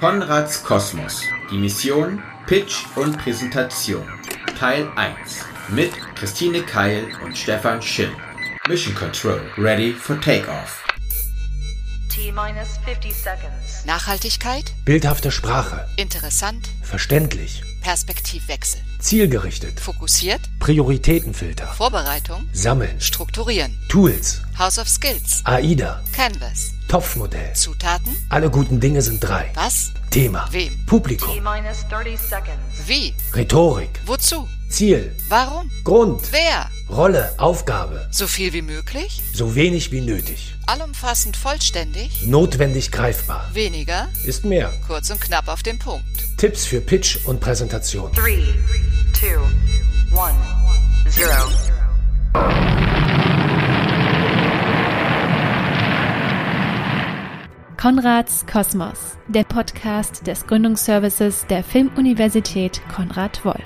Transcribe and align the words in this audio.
Konrads 0.00 0.62
Kosmos. 0.64 1.22
Die 1.50 1.58
Mission, 1.58 2.22
Pitch 2.46 2.86
und 2.96 3.18
Präsentation. 3.18 4.06
Teil 4.58 4.88
1. 4.96 5.44
Mit 5.68 5.92
Christine 6.16 6.62
Keil 6.62 7.06
und 7.22 7.36
Stefan 7.36 7.82
Schill. 7.82 8.10
Mission 8.66 8.94
Control. 8.94 9.40
Ready 9.58 9.92
for 9.92 10.18
Takeoff. 10.20 10.82
T-minus 12.10 12.78
50 12.84 13.12
seconds. 13.14 13.84
Nachhaltigkeit, 13.84 14.72
Bildhafte 14.84 15.30
Sprache. 15.30 15.86
interessant, 15.96 16.68
Verständlich. 16.82 17.62
Perspektivwechsel, 17.82 18.80
Zielgerichtet. 18.98 19.78
fokussiert, 19.80 20.40
Prioritätenfilter. 20.58 21.66
Vorbereitung, 21.68 22.48
Sammeln. 22.52 23.00
strukturieren, 23.00 23.78
Tools. 23.88 24.42
House 24.60 24.78
of 24.78 24.88
Skills, 24.90 25.40
AIDA. 25.44 26.02
Canvas, 26.12 26.72
Topfmodell. 26.86 27.54
Zutaten, 27.54 28.14
Alle 28.28 28.50
guten 28.50 28.78
Dinge 28.78 29.00
sind 29.00 29.18
drei. 29.20 29.50
was, 29.54 29.92
Thema. 30.10 30.46
Wem? 30.50 30.84
Publikum. 30.84 31.32
T-minus 31.32 31.86
30 31.88 32.18
seconds. 32.20 32.86
wie, 32.86 33.14
Rhetorik. 33.34 33.88
wozu, 34.04 34.46
Ziel. 34.68 35.16
warum, 35.30 35.70
Grund. 35.82 36.20
wer, 36.30 36.68
Rolle. 36.90 37.32
Aufgabe. 37.38 38.06
so 38.10 38.26
viel 38.26 38.52
wie 38.52 38.60
möglich, 38.60 39.22
So 39.32 39.54
wenig 39.54 39.92
wie 39.92 40.02
nötig. 40.02 40.54
allumfassend 40.66 41.38
vollständig, 41.38 42.26
Notwendig 42.26 42.90
greifbar. 42.92 43.48
weniger, 43.54 44.08
Ist 44.24 44.44
mehr. 44.44 44.70
kurz 44.86 45.08
und 45.08 45.22
knapp 45.22 45.48
auf 45.48 45.62
den 45.62 45.78
Punkt. 45.78 46.04
Tipps 46.36 46.66
für 46.66 46.82
Pitch 46.82 47.16
und 47.24 47.40
Präsentation. 47.40 48.12
3, 48.12 48.44
2, 49.14 49.38
1, 50.20 50.36
0. 51.16 53.09
Konrads 57.80 58.44
Kosmos, 58.44 59.16
der 59.26 59.44
Podcast 59.44 60.26
des 60.26 60.46
Gründungsservices 60.46 61.46
der 61.46 61.64
Filmuniversität 61.64 62.82
Konrad 62.94 63.42
Wolf. 63.42 63.56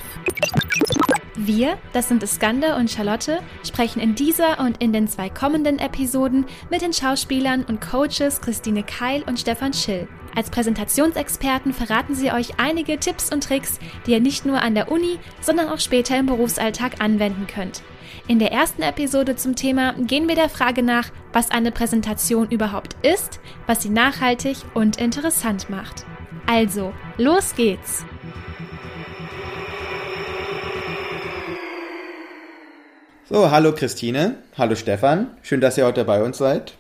Wir, 1.34 1.79
das 1.93 2.11
sind 2.11 2.23
Iskander 2.23 2.77
und 2.77 2.89
Charlotte, 2.89 3.41
sprechen 3.67 3.98
in 3.98 4.15
dieser 4.15 4.61
und 4.61 4.81
in 4.81 4.92
den 4.92 5.09
zwei 5.09 5.31
kommenden 5.31 5.81
Episoden 5.81 6.47
mit 6.70 6.83
den 6.83 6.92
Schauspielern 6.92 7.65
und 7.65 7.81
Coaches 7.81 8.41
Christine 8.41 8.85
Keil 8.85 9.25
und 9.25 9.41
Stefan 9.41 9.73
Schill. 9.73 10.07
Als 10.37 10.48
Präsentationsexperten 10.48 11.73
verraten 11.73 12.15
sie 12.15 12.31
euch 12.31 12.61
einige 12.61 13.01
Tipps 13.01 13.33
und 13.33 13.42
Tricks, 13.42 13.81
die 14.07 14.12
ihr 14.12 14.20
nicht 14.20 14.47
nur 14.47 14.62
an 14.62 14.77
der 14.77 14.92
Uni, 14.92 15.19
sondern 15.41 15.69
auch 15.70 15.81
später 15.81 16.17
im 16.17 16.27
Berufsalltag 16.27 17.01
anwenden 17.01 17.48
könnt. 17.48 17.83
In 18.27 18.39
der 18.39 18.53
ersten 18.53 18.80
Episode 18.80 19.36
zum 19.36 19.55
Thema 19.55 19.92
gehen 19.98 20.28
wir 20.28 20.34
der 20.34 20.48
Frage 20.48 20.83
nach, 20.83 21.11
was 21.34 21.50
eine 21.50 21.70
Präsentation 21.70 22.48
überhaupt 22.48 22.97
ist, 23.03 23.39
was 23.67 23.83
sie 23.83 23.91
nachhaltig 23.91 24.56
und 24.72 24.97
interessant 24.97 25.69
macht. 25.69 26.06
Also, 26.47 26.95
los 27.19 27.55
geht's! 27.55 28.02
So, 33.28 33.50
hallo 33.50 33.75
Christine, 33.75 34.36
hallo 34.56 34.75
Stefan, 34.75 35.27
schön, 35.42 35.61
dass 35.61 35.77
ihr 35.77 35.84
heute 35.84 36.06
bei 36.06 36.22
uns 36.22 36.39
seid 36.39 36.78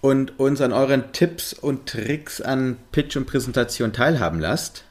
und 0.00 0.38
uns 0.38 0.62
an 0.62 0.72
euren 0.72 1.12
Tipps 1.12 1.52
und 1.52 1.86
Tricks 1.86 2.40
an 2.40 2.78
Pitch 2.90 3.16
und 3.16 3.26
Präsentation 3.26 3.92
teilhaben 3.92 4.40
lasst. 4.40 4.84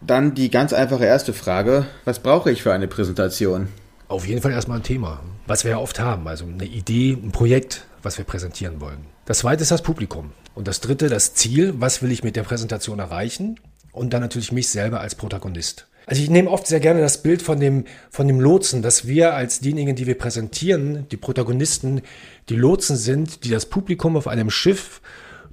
Dann 0.00 0.34
die 0.34 0.50
ganz 0.50 0.72
einfache 0.72 1.04
erste 1.04 1.34
Frage, 1.34 1.84
was 2.06 2.20
brauche 2.20 2.50
ich 2.50 2.62
für 2.62 2.72
eine 2.72 2.88
Präsentation? 2.88 3.68
Auf 4.08 4.26
jeden 4.26 4.42
Fall 4.42 4.52
erstmal 4.52 4.78
ein 4.78 4.82
Thema, 4.82 5.20
was 5.46 5.64
wir 5.64 5.72
ja 5.72 5.78
oft 5.78 5.98
haben. 5.98 6.28
Also 6.28 6.44
eine 6.44 6.64
Idee, 6.64 7.12
ein 7.12 7.32
Projekt, 7.32 7.86
was 8.02 8.18
wir 8.18 8.24
präsentieren 8.24 8.80
wollen. 8.80 9.06
Das 9.24 9.38
zweite 9.38 9.62
ist 9.62 9.70
das 9.70 9.82
Publikum. 9.82 10.32
Und 10.54 10.68
das 10.68 10.80
dritte, 10.80 11.08
das 11.08 11.34
Ziel, 11.34 11.74
was 11.78 12.02
will 12.02 12.12
ich 12.12 12.22
mit 12.22 12.36
der 12.36 12.42
Präsentation 12.42 12.98
erreichen? 12.98 13.58
Und 13.92 14.12
dann 14.12 14.20
natürlich 14.20 14.52
mich 14.52 14.68
selber 14.68 15.00
als 15.00 15.14
Protagonist. 15.14 15.86
Also 16.06 16.22
ich 16.22 16.30
nehme 16.30 16.50
oft 16.50 16.66
sehr 16.66 16.80
gerne 16.80 17.00
das 17.00 17.22
Bild 17.22 17.42
von 17.42 17.60
dem, 17.60 17.84
von 18.10 18.26
dem 18.26 18.40
Lotsen, 18.40 18.82
dass 18.82 19.06
wir 19.06 19.34
als 19.34 19.60
diejenigen, 19.60 19.94
die 19.94 20.06
wir 20.06 20.18
präsentieren, 20.18 21.06
die 21.10 21.16
Protagonisten, 21.16 22.02
die 22.48 22.56
Lotsen 22.56 22.96
sind, 22.96 23.44
die 23.44 23.50
das 23.50 23.66
Publikum 23.66 24.16
auf 24.16 24.26
einem 24.26 24.50
Schiff 24.50 25.00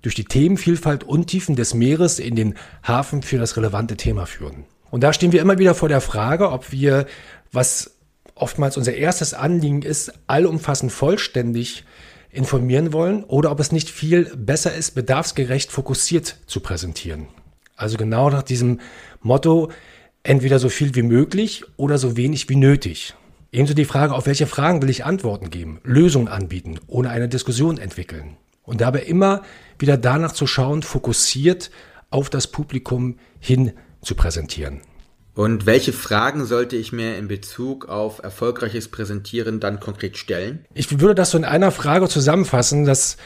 durch 0.01 0.15
die 0.15 0.23
Themenvielfalt 0.23 1.03
und 1.03 1.27
Tiefen 1.27 1.55
des 1.55 1.73
Meeres 1.73 2.19
in 2.19 2.35
den 2.35 2.55
Hafen 2.83 3.21
für 3.21 3.37
das 3.37 3.57
relevante 3.57 3.97
Thema 3.97 4.25
führen. 4.25 4.65
Und 4.89 5.03
da 5.03 5.13
stehen 5.13 5.31
wir 5.31 5.41
immer 5.41 5.59
wieder 5.59 5.75
vor 5.75 5.89
der 5.89 6.01
Frage, 6.01 6.49
ob 6.51 6.71
wir, 6.71 7.05
was 7.51 7.98
oftmals 8.41 8.77
unser 8.77 8.93
erstes 8.93 9.33
Anliegen 9.33 9.81
ist, 9.81 10.11
allumfassend 10.27 10.91
vollständig 10.91 11.85
informieren 12.31 12.93
wollen 12.93 13.23
oder 13.23 13.51
ob 13.51 13.59
es 13.59 13.71
nicht 13.71 13.89
viel 13.89 14.25
besser 14.35 14.73
ist, 14.73 14.91
bedarfsgerecht 14.91 15.71
fokussiert 15.71 16.37
zu 16.45 16.59
präsentieren. 16.59 17.27
Also 17.75 17.97
genau 17.97 18.29
nach 18.29 18.43
diesem 18.43 18.79
Motto, 19.21 19.71
entweder 20.23 20.59
so 20.59 20.69
viel 20.69 20.95
wie 20.95 21.01
möglich 21.01 21.63
oder 21.77 21.97
so 21.97 22.17
wenig 22.17 22.49
wie 22.49 22.55
nötig. 22.55 23.15
Ebenso 23.51 23.73
die 23.73 23.85
Frage, 23.85 24.13
auf 24.13 24.27
welche 24.27 24.45
Fragen 24.47 24.81
will 24.81 24.89
ich 24.89 25.05
Antworten 25.05 25.49
geben, 25.49 25.79
Lösungen 25.83 26.27
anbieten, 26.27 26.79
ohne 26.87 27.09
eine 27.09 27.29
Diskussion 27.29 27.79
entwickeln. 27.79 28.37
Und 28.63 28.81
dabei 28.81 29.01
immer 29.01 29.41
wieder 29.79 29.97
danach 29.97 30.33
zu 30.33 30.45
schauen, 30.45 30.83
fokussiert 30.83 31.71
auf 32.11 32.29
das 32.29 32.47
Publikum 32.47 33.17
hin 33.39 33.73
zu 34.03 34.13
präsentieren. 34.13 34.81
Und 35.35 35.65
welche 35.65 35.93
Fragen 35.93 36.45
sollte 36.45 36.75
ich 36.75 36.91
mir 36.91 37.17
in 37.17 37.27
Bezug 37.27 37.87
auf 37.87 38.21
erfolgreiches 38.23 38.89
Präsentieren 38.89 39.59
dann 39.59 39.79
konkret 39.79 40.17
stellen? 40.17 40.65
Ich 40.73 40.99
würde 40.99 41.15
das 41.15 41.31
so 41.31 41.37
in 41.37 41.45
einer 41.45 41.71
Frage 41.71 42.09
zusammenfassen, 42.09 42.85
dass 42.85 43.17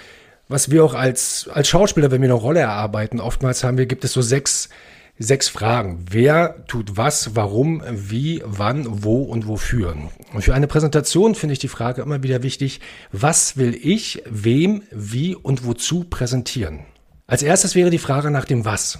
was 0.48 0.70
wir 0.70 0.84
auch 0.84 0.94
als, 0.94 1.50
als 1.52 1.68
Schauspieler, 1.68 2.12
wenn 2.12 2.22
wir 2.22 2.28
eine 2.28 2.34
Rolle 2.34 2.60
erarbeiten, 2.60 3.20
oftmals 3.20 3.64
haben 3.64 3.78
wir, 3.78 3.86
gibt 3.86 4.04
es 4.04 4.14
so 4.14 4.22
sechs, 4.22 4.70
sechs 5.18 5.48
Fragen. 5.48 6.06
Wer 6.10 6.66
tut 6.68 6.98
was, 6.98 7.36
warum, 7.36 7.82
wie, 7.90 8.42
wann, 8.46 8.86
wo 9.04 9.24
und 9.24 9.48
wofür? 9.48 9.96
Und 10.34 10.44
für 10.44 10.54
eine 10.54 10.68
Präsentation 10.68 11.36
finde 11.36 11.54
ich 11.54 11.60
die 11.60 11.68
Frage 11.68 12.02
immer 12.02 12.24
wieder 12.24 12.44
wichtig, 12.44 12.82
was 13.12 13.58
will 13.58 13.74
ich, 13.82 14.22
wem, 14.30 14.84
wie 14.92 15.36
und 15.36 15.66
wozu 15.66 16.04
präsentieren? 16.04 16.82
Als 17.26 17.42
erstes 17.42 17.74
wäre 17.74 17.90
die 17.90 18.00
Frage 18.00 18.30
nach 18.30 18.46
dem 18.46 18.66
Was. 18.66 19.00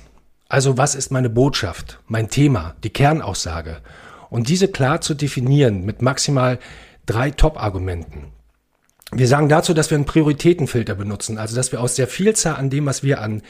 Also 0.54 0.78
was 0.78 0.94
ist 0.94 1.10
meine 1.10 1.32
Botschaft, 1.32 2.00
mein 2.06 2.30
Thema, 2.30 2.76
die 2.84 2.92
Kernaussage? 2.92 3.78
Und 4.30 4.50
diese 4.50 4.68
klar 4.68 5.02
zu 5.02 5.16
definieren 5.16 5.84
mit 5.84 6.04
maximal 6.04 6.60
drei 7.08 7.32
Top-Argumenten. 7.32 8.26
Wir 9.12 9.28
sagen 9.28 9.50
dazu, 9.50 9.74
dass 9.74 9.90
wir 9.90 9.96
einen 9.96 10.06
Prioritätenfilter 10.06 10.94
benutzen, 10.94 11.40
also 11.40 11.56
dass 11.56 11.72
wir 11.72 11.82
aus 11.82 11.96
der 11.96 12.08
Vielzahl 12.08 12.58
an 12.58 12.70
dem, 12.70 12.86
was 12.86 13.02
wir 13.02 13.20
an, 13.20 13.42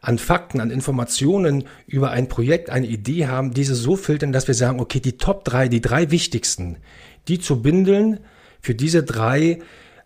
an 0.00 0.18
Fakten, 0.18 0.60
an 0.60 0.70
Informationen 0.70 1.64
über 1.88 2.12
ein 2.12 2.28
Projekt, 2.28 2.70
eine 2.70 2.86
Idee 2.86 3.26
haben, 3.26 3.52
diese 3.52 3.74
so 3.74 3.96
filtern, 3.96 4.30
dass 4.30 4.46
wir 4.46 4.54
sagen, 4.54 4.78
okay, 4.78 5.00
die 5.00 5.18
Top 5.18 5.44
drei, 5.44 5.66
die 5.66 5.80
drei 5.80 6.12
wichtigsten, 6.12 6.76
die 7.26 7.40
zu 7.40 7.60
bindeln, 7.60 8.20
für 8.60 8.76
diese 8.76 9.02
drei 9.02 9.58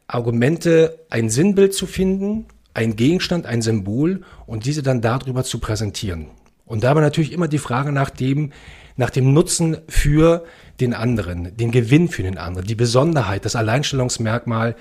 Argumente 0.07 1.01
ein 1.11 1.29
Sinnbild 1.29 1.75
zu 1.75 1.87
finden, 1.87 2.47
ein 2.75 2.97
Gegenstand, 2.97 3.47
ein 3.47 3.63
Symbol 3.63 4.23
und 4.47 4.67
diese 4.67 4.83
dann 4.83 5.01
darüber 5.01 5.45
zu 5.45 5.59
präsentieren. 5.59 6.29
Und 6.65 6.85
dabei 6.85 7.01
natürlich 7.01 7.33
immer 7.33 7.49
die 7.49 7.59
Frage 7.59 7.91
nach 7.91 8.11
dem, 8.11 8.53
nach 8.97 9.11
dem 9.11 9.33
Nutzen 9.33 9.79
für 9.89 10.45
den 10.81 10.95
anderen, 10.95 11.57
den 11.57 11.73
Gewinn 11.73 12.09
für 12.09 12.23
den 12.23 12.39
anderen, 12.39 12.67
die 12.67 12.75
Besonderheit, 12.75 13.45
das 13.45 13.57
Alleinstellungsmerkmal 13.57 14.77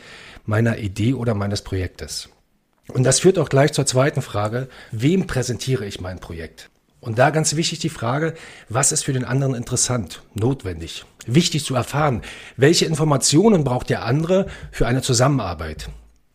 meiner 0.45 0.77
Idee 0.77 1.13
oder 1.13 1.33
meines 1.33 1.63
Projektes. 1.63 2.29
Und 2.89 3.03
das 3.03 3.19
führt 3.19 3.39
auch 3.39 3.49
gleich 3.49 3.73
zur 3.73 3.85
zweiten 3.85 4.21
Frage, 4.21 4.67
wem 4.91 5.27
präsentiere 5.27 5.85
ich 5.85 6.01
mein 6.01 6.19
Projekt? 6.19 6.69
Und 7.01 7.17
da 7.17 7.29
ganz 7.29 7.55
wichtig 7.55 7.79
die 7.79 7.89
Frage, 7.89 8.33
was 8.67 8.91
ist 8.91 9.03
für 9.05 9.13
den 9.13 9.25
anderen 9.25 9.55
interessant, 9.55 10.21
notwendig, 10.33 11.05
wichtig 11.25 11.63
zu 11.63 11.75
erfahren? 11.75 12.21
Welche 12.57 12.85
Informationen 12.85 13.63
braucht 13.63 13.89
der 13.89 14.03
andere 14.03 14.47
für 14.71 14.85
eine 14.85 15.01
Zusammenarbeit? 15.01 15.89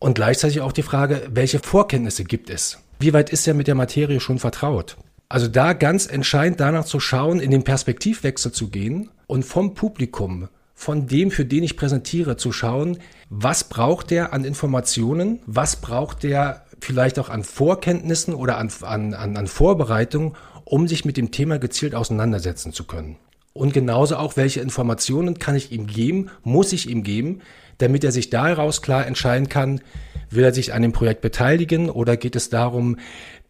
Und 0.05 0.17
gleichzeitig 0.17 0.61
auch 0.61 0.73
die 0.73 0.83
Frage, 0.83 1.23
welche 1.31 1.61
Vorkenntnisse 1.61 2.25
gibt 2.25 2.51
es? 2.51 2.79
Wie 2.99 3.15
weit 3.15 3.31
ist 3.31 3.49
er 3.49 3.55
mit 3.55 3.69
der 3.69 3.75
Materie 3.75 4.21
schon 4.21 4.39
vertraut? 4.39 4.99
Also 5.31 5.49
da 5.49 5.73
ganz 5.73 6.05
entscheidend 6.05 6.61
danach 6.61 6.85
zu 6.85 7.01
schauen, 7.01 7.41
in 7.41 7.51
den 7.51 7.65
Perspektivwechsel 7.65 8.53
zu 8.53 8.69
gehen 8.69 9.09
und 9.29 9.47
vom 9.47 9.73
Publikum, 9.73 10.51
von 10.75 11.07
dem, 11.07 11.31
für 11.31 11.47
den 11.47 11.65
ich 11.65 11.79
präsentiere, 11.79 12.37
zu 12.37 12.53
schauen, 12.53 12.99
was 13.31 13.65
braucht 13.65 14.11
der 14.11 14.35
an 14.35 14.45
Informationen, 14.45 15.41
was 15.47 15.77
braucht 15.77 16.23
der 16.23 16.67
vielleicht 16.83 17.19
auch 17.19 17.31
an 17.31 17.43
Vorkenntnissen 17.43 18.35
oder 18.35 18.59
an, 18.59 18.71
an, 18.83 19.15
an, 19.15 19.47
Vorbereitung, 19.47 20.37
um 20.67 20.87
sich 20.87 21.07
mit 21.07 21.17
dem 21.17 21.31
Thema 21.31 21.59
gezielt 21.59 21.95
auseinandersetzen 21.95 22.75
zu 22.75 22.85
können. 22.85 23.17
Und 23.55 23.73
genauso 23.73 24.17
auch, 24.17 24.37
welche 24.37 24.61
Informationen 24.61 25.39
kann 25.39 25.55
ich 25.55 25.73
ihm 25.73 25.87
geben, 25.87 26.29
muss 26.43 26.75
ich 26.75 26.91
ihm 26.91 27.05
geben, 27.05 27.41
damit 27.79 28.05
er 28.05 28.13
sich 28.13 28.31
daraus 28.31 28.83
klar 28.83 29.07
entscheiden 29.07 29.49
kann, 29.49 29.81
will 30.31 30.45
er 30.45 30.55
sich 30.55 30.73
an 30.73 30.83
dem 30.83 30.93
Projekt 30.93 31.21
beteiligen 31.21 31.91
oder 31.91 32.17
geht 32.17 32.37
es 32.37 32.51
darum, 32.51 32.99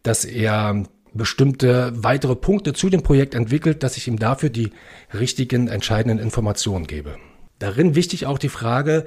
dass 0.03 0.25
er 0.25 0.83
bestimmte 1.13 1.93
weitere 1.95 2.35
Punkte 2.35 2.73
zu 2.73 2.89
dem 2.89 3.01
Projekt 3.01 3.35
entwickelt, 3.35 3.83
dass 3.83 3.97
ich 3.97 4.07
ihm 4.07 4.19
dafür 4.19 4.49
die 4.49 4.71
richtigen 5.13 5.67
entscheidenden 5.67 6.19
Informationen 6.19 6.87
gebe. 6.87 7.17
Darin 7.59 7.95
wichtig 7.95 8.25
auch 8.25 8.37
die 8.37 8.49
Frage, 8.49 9.05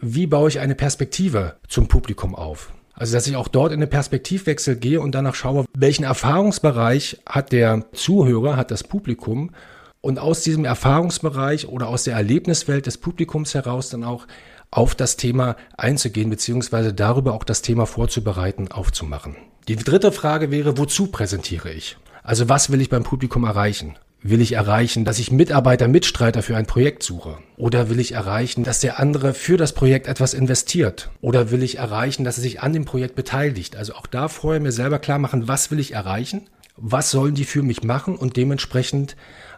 wie 0.00 0.26
baue 0.26 0.48
ich 0.48 0.58
eine 0.58 0.74
Perspektive 0.74 1.56
zum 1.68 1.86
Publikum 1.86 2.34
auf? 2.34 2.72
Also, 2.94 3.14
dass 3.14 3.26
ich 3.26 3.36
auch 3.36 3.48
dort 3.48 3.72
in 3.72 3.80
den 3.80 3.88
Perspektivwechsel 3.88 4.76
gehe 4.76 5.00
und 5.00 5.14
danach 5.14 5.34
schaue, 5.34 5.64
welchen 5.74 6.04
Erfahrungsbereich 6.04 7.18
hat 7.26 7.52
der 7.52 7.86
Zuhörer, 7.92 8.56
hat 8.56 8.70
das 8.70 8.84
Publikum 8.84 9.52
und 10.00 10.18
aus 10.18 10.42
diesem 10.42 10.64
Erfahrungsbereich 10.64 11.68
oder 11.68 11.88
aus 11.88 12.04
der 12.04 12.14
Erlebniswelt 12.14 12.86
des 12.86 12.98
Publikums 12.98 13.54
heraus 13.54 13.90
dann 13.90 14.04
auch 14.04 14.26
auf 14.70 14.94
das 14.94 15.16
Thema 15.16 15.56
einzugehen, 15.76 16.30
beziehungsweise 16.30 16.94
darüber 16.94 17.34
auch 17.34 17.44
das 17.44 17.62
Thema 17.62 17.86
vorzubereiten, 17.86 18.70
aufzumachen. 18.70 19.36
Die 19.68 19.76
dritte 19.76 20.12
Frage 20.12 20.50
wäre, 20.50 20.78
wozu 20.78 21.08
präsentiere 21.08 21.72
ich? 21.72 21.96
Also 22.22 22.48
was 22.48 22.70
will 22.70 22.80
ich 22.80 22.88
beim 22.88 23.02
Publikum 23.02 23.44
erreichen? 23.44 23.96
Will 24.22 24.42
ich 24.42 24.52
erreichen, 24.52 25.06
dass 25.06 25.18
ich 25.18 25.32
Mitarbeiter, 25.32 25.88
Mitstreiter 25.88 26.42
für 26.42 26.54
ein 26.54 26.66
Projekt 26.66 27.02
suche? 27.02 27.38
Oder 27.56 27.88
will 27.88 27.98
ich 27.98 28.12
erreichen, 28.12 28.64
dass 28.64 28.80
der 28.80 29.00
andere 29.00 29.32
für 29.32 29.56
das 29.56 29.72
Projekt 29.72 30.06
etwas 30.06 30.34
investiert? 30.34 31.10
Oder 31.22 31.50
will 31.50 31.62
ich 31.62 31.78
erreichen, 31.78 32.24
dass 32.24 32.36
er 32.36 32.42
sich 32.42 32.60
an 32.60 32.74
dem 32.74 32.84
Projekt 32.84 33.14
beteiligt? 33.14 33.76
Also 33.76 33.94
auch 33.94 34.06
da 34.06 34.28
vorher 34.28 34.60
mir 34.60 34.72
selber 34.72 34.98
klar 34.98 35.18
machen, 35.18 35.48
was 35.48 35.70
will 35.70 35.80
ich 35.80 35.92
erreichen? 35.92 36.48
Was 36.76 37.10
sollen 37.10 37.34
die 37.34 37.44
für 37.44 37.62
mich 37.62 37.82
machen? 37.82 38.16
Und 38.16 38.36
dementsprechend 38.36 39.16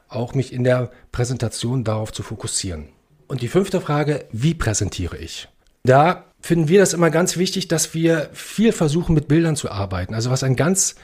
auch 0.09 0.35
mich 0.35 0.53
in 0.53 0.63
der 0.63 0.93
Präsentation 1.11 1.83
darauf 1.83 2.13
zu 2.13 2.23
fokussieren. 2.23 2.89
Und 3.29 3.43
die 3.43 3.49
fünfte 3.49 3.81
Frage, 3.81 4.27
wie 4.33 4.55
präsentiere 4.55 5.17
ich? 5.17 5.49
Da 5.85 6.25
finden 6.41 6.69
wir 6.69 6.81
das 6.81 6.93
immer 6.93 7.11
ganz 7.11 7.37
wichtig, 7.37 7.69
dass 7.69 7.95
wir 7.95 8.29
viel 8.33 8.73
versuchen, 8.73 9.15
mit 9.15 9.29
Bildern 9.29 9.57
zu 9.57 9.71
arbeiten. 9.71 10.15
Also 10.15 10.31
was 10.31 10.43
ein 10.43 10.57
ganz 10.57 10.97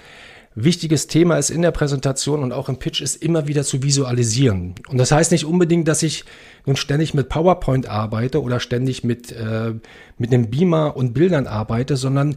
wichtiges 0.54 1.06
Thema 1.06 1.38
ist 1.38 1.50
in 1.50 1.62
der 1.62 1.70
Präsentation 1.70 2.42
und 2.42 2.52
auch 2.52 2.68
im 2.68 2.78
Pitch 2.78 3.00
ist 3.00 3.22
immer 3.22 3.46
wieder 3.46 3.62
zu 3.62 3.82
visualisieren. 3.82 4.74
Und 4.88 4.98
das 4.98 5.12
heißt 5.12 5.30
nicht 5.30 5.44
unbedingt, 5.44 5.86
dass 5.86 6.02
ich 6.02 6.24
nun 6.66 6.76
ständig 6.76 7.14
mit 7.14 7.28
PowerPoint 7.28 7.88
arbeite 7.88 8.42
oder 8.42 8.58
ständig 8.58 9.04
mit, 9.04 9.30
äh, 9.32 9.74
mit 10.16 10.32
einem 10.32 10.50
Beamer 10.50 10.96
und 10.96 11.12
Bildern 11.14 11.46
arbeite, 11.46 11.96
sondern 11.96 12.36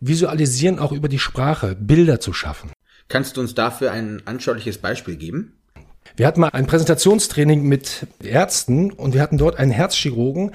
visualisieren 0.00 0.78
auch 0.78 0.92
über 0.92 1.08
die 1.08 1.18
Sprache, 1.18 1.76
Bilder 1.78 2.20
zu 2.20 2.32
schaffen. 2.32 2.72
Kannst 3.08 3.36
du 3.36 3.40
uns 3.40 3.54
dafür 3.54 3.92
ein 3.92 4.22
anschauliches 4.24 4.78
Beispiel 4.78 5.16
geben? 5.16 5.59
Wir 6.20 6.26
hatten 6.26 6.42
mal 6.42 6.48
ein 6.48 6.66
Präsentationstraining 6.66 7.62
mit 7.62 8.06
Ärzten 8.22 8.92
und 8.92 9.14
wir 9.14 9.22
hatten 9.22 9.38
dort 9.38 9.58
einen 9.58 9.70
Herzchirurgen, 9.70 10.50